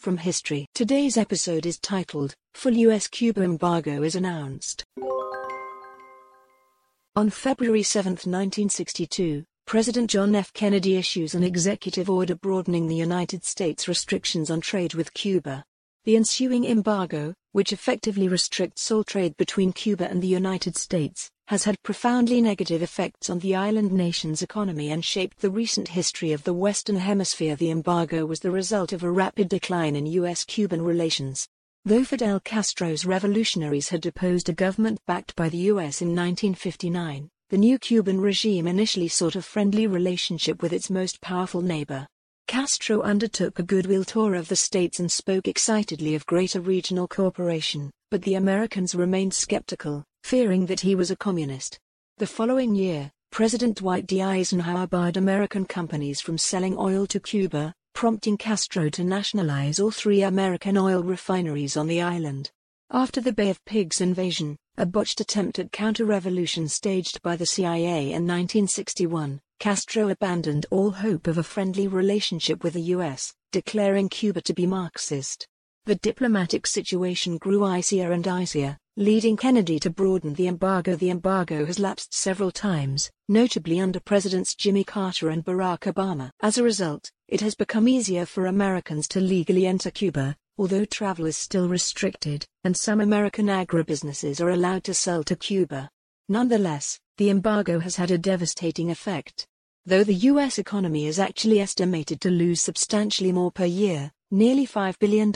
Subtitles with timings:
[0.00, 0.66] from history.
[0.74, 4.84] Today's episode is titled, Full US Cuba Embargo is Announced.
[7.16, 10.52] On February 7, 1962, President John F.
[10.54, 15.64] Kennedy issues an executive order broadening the United States restrictions on trade with Cuba.
[16.04, 21.64] The ensuing embargo, which effectively restricts all trade between Cuba and the United States, has
[21.64, 26.44] had profoundly negative effects on the island nation's economy and shaped the recent history of
[26.44, 27.56] the Western Hemisphere.
[27.56, 30.44] The embargo was the result of a rapid decline in U.S.
[30.44, 31.48] Cuban relations.
[31.84, 36.00] Though Fidel Castro's revolutionaries had deposed a government backed by the U.S.
[36.00, 41.62] in 1959, the new Cuban regime initially sought a friendly relationship with its most powerful
[41.62, 42.06] neighbor.
[42.46, 47.90] Castro undertook a goodwill tour of the states and spoke excitedly of greater regional cooperation,
[48.10, 51.78] but the Americans remained skeptical, fearing that he was a communist.
[52.18, 54.20] The following year, President Dwight D.
[54.20, 60.22] Eisenhower barred American companies from selling oil to Cuba, prompting Castro to nationalize all three
[60.22, 62.50] American oil refineries on the island.
[62.90, 68.12] After the Bay of Pigs invasion, a botched attempt at counter-revolution staged by the CIA
[68.12, 74.40] in 1961, Castro abandoned all hope of a friendly relationship with the U.S., declaring Cuba
[74.40, 75.46] to be Marxist.
[75.86, 80.94] The diplomatic situation grew icier and icier, leading Kennedy to broaden the embargo.
[80.94, 86.30] The embargo has lapsed several times, notably under Presidents Jimmy Carter and Barack Obama.
[86.42, 91.24] As a result, it has become easier for Americans to legally enter Cuba, although travel
[91.24, 95.88] is still restricted, and some American agribusinesses are allowed to sell to Cuba.
[96.28, 99.46] Nonetheless, the embargo has had a devastating effect.
[99.86, 100.58] Though the U.S.
[100.58, 105.30] economy is actually estimated to lose substantially more per year, nearly $5 billion,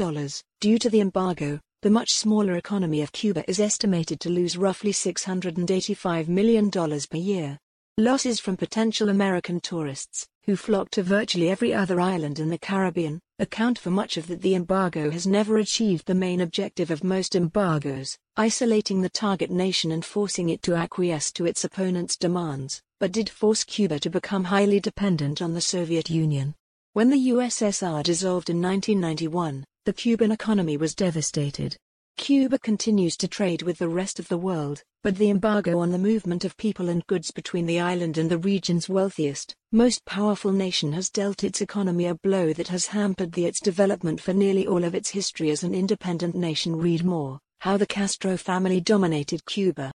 [0.61, 4.93] due to the embargo, the much smaller economy of Cuba is estimated to lose roughly
[4.93, 7.59] $685 million per year.
[7.99, 13.21] Losses from potential American tourists, who flock to virtually every other island in the Caribbean,
[13.39, 14.43] account for much of that.
[14.43, 19.93] The embargo has never achieved the main objective of most embargoes, isolating the target nation
[19.93, 24.45] and forcing it to acquiesce to its opponent's demands, but did force Cuba to become
[24.45, 26.55] highly dependent on the Soviet Union.
[26.95, 31.77] When the USSR dissolved in 1991, the Cuban economy was devastated.
[32.17, 35.99] Cuba continues to trade with the rest of the world, but the embargo on the
[35.99, 40.93] movement of people and goods between the island and the region's wealthiest, most powerful nation
[40.93, 44.85] has dealt its economy a blow that has hampered the its development for nearly all
[44.85, 46.77] of its history as an independent nation.
[46.77, 49.91] Read more, How the Castro Family Dominated Cuba.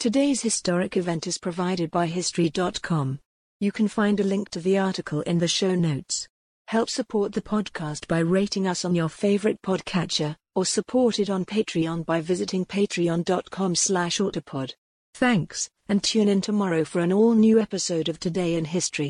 [0.00, 3.20] Today's historic event is provided by History.com.
[3.62, 6.26] You can find a link to the article in the show notes.
[6.68, 11.44] Help support the podcast by rating us on your favorite podcatcher, or support it on
[11.44, 14.72] Patreon by visiting patreon.com slash autopod.
[15.12, 19.08] Thanks, and tune in tomorrow for an all-new episode of Today in History.